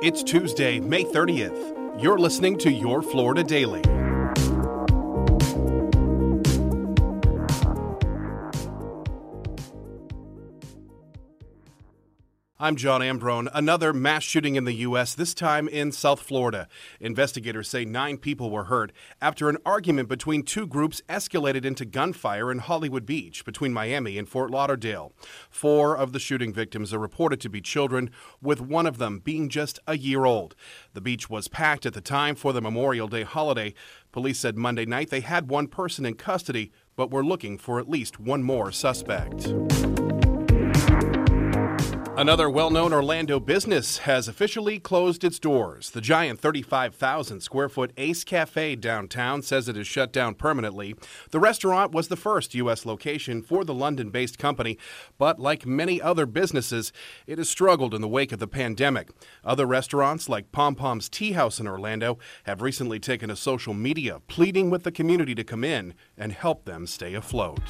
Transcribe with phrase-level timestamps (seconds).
[0.00, 2.00] It's Tuesday, May 30th.
[2.00, 3.82] You're listening to Your Florida Daily.
[12.60, 13.48] I'm John Ambrone.
[13.54, 16.66] Another mass shooting in the U.S., this time in South Florida.
[16.98, 18.90] Investigators say nine people were hurt
[19.22, 24.28] after an argument between two groups escalated into gunfire in Hollywood Beach between Miami and
[24.28, 25.12] Fort Lauderdale.
[25.48, 28.10] Four of the shooting victims are reported to be children,
[28.42, 30.56] with one of them being just a year old.
[30.94, 33.72] The beach was packed at the time for the Memorial Day holiday.
[34.10, 37.88] Police said Monday night they had one person in custody, but were looking for at
[37.88, 39.46] least one more suspect.
[42.18, 45.90] Another well known Orlando business has officially closed its doors.
[45.90, 50.96] The giant 35,000 square foot Ace Cafe downtown says it is shut down permanently.
[51.30, 52.84] The restaurant was the first U.S.
[52.84, 54.78] location for the London based company,
[55.16, 56.92] but like many other businesses,
[57.28, 59.10] it has struggled in the wake of the pandemic.
[59.44, 64.18] Other restaurants, like Pom Pom's Tea House in Orlando, have recently taken to social media
[64.26, 67.60] pleading with the community to come in and help them stay afloat.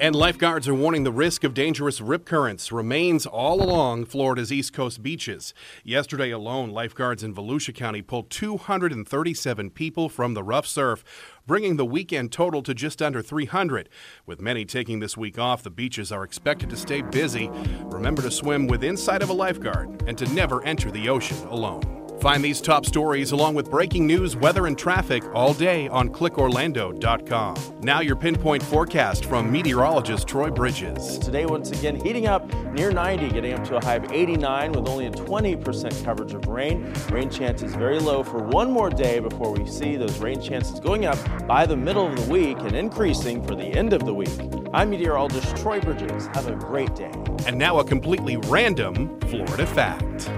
[0.00, 4.72] And lifeguards are warning the risk of dangerous rip currents remains all along Florida's east
[4.72, 5.52] coast beaches.
[5.82, 11.02] Yesterday alone, lifeguards in Volusia County pulled 237 people from the rough surf,
[11.48, 13.88] bringing the weekend total to just under 300.
[14.24, 17.50] With many taking this week off, the beaches are expected to stay busy.
[17.86, 22.07] Remember to swim with inside of a lifeguard and to never enter the ocean alone.
[22.20, 27.56] Find these top stories along with breaking news, weather, and traffic all day on clickorlando.com.
[27.80, 31.18] Now, your pinpoint forecast from meteorologist Troy Bridges.
[31.18, 34.88] Today, once again, heating up near 90, getting up to a high of 89 with
[34.88, 36.92] only a 20% coverage of rain.
[37.10, 41.06] Rain chances very low for one more day before we see those rain chances going
[41.06, 44.28] up by the middle of the week and increasing for the end of the week.
[44.74, 46.26] I'm meteorologist Troy Bridges.
[46.34, 47.12] Have a great day.
[47.46, 50.28] And now, a completely random Florida fact.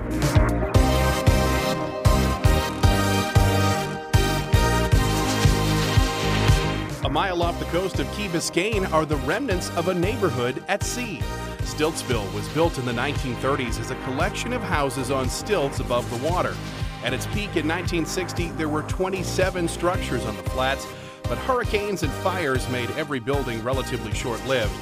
[7.11, 10.85] A mile off the coast of Key Biscayne are the remnants of a neighborhood at
[10.85, 11.19] sea.
[11.63, 16.29] Stiltsville was built in the 1930s as a collection of houses on stilts above the
[16.29, 16.55] water.
[17.03, 20.87] At its peak in 1960, there were 27 structures on the flats,
[21.25, 24.73] but hurricanes and fires made every building relatively short lived.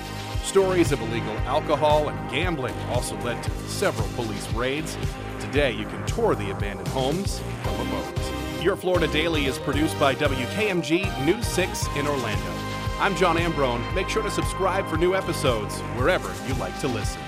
[0.45, 4.99] Stories of illegal alcohol and gambling also led to several police raids.
[5.41, 8.18] Today, you can tour the abandoned homes from a boat.
[8.69, 12.53] Your Florida Daily is produced by WKMG News 6 in Orlando.
[12.99, 13.95] I'm John Ambrone.
[13.95, 17.19] Make sure to subscribe for new episodes wherever you like to listen.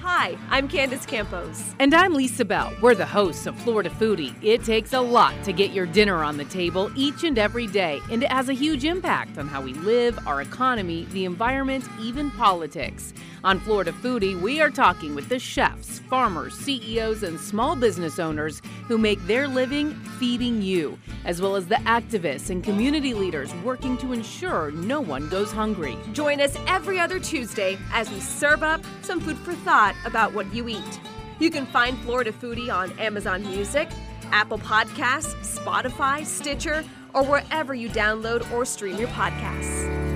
[0.00, 1.74] Hi, I'm Candace Campos.
[1.78, 2.70] And I'm Lisa Bell.
[2.82, 4.34] We're the hosts of Florida Foodie.
[4.42, 7.98] It takes a lot to get your dinner on the table each and every day,
[8.10, 12.30] and it has a huge impact on how we live, our economy, the environment, even
[12.32, 13.14] politics.
[13.44, 18.60] On Florida Foodie, we are talking with the chefs, farmers, CEOs, and small business owners
[18.88, 23.96] who make their living feeding you, as well as the activists and community leaders working
[23.98, 25.96] to ensure no one goes hungry.
[26.12, 30.52] Join us every other Tuesday as we serve up some food for thought about what
[30.52, 31.00] you eat.
[31.38, 33.88] You can find Florida Foodie on Amazon Music,
[34.32, 36.84] Apple Podcasts, Spotify, Stitcher,
[37.14, 40.07] or wherever you download or stream your podcasts.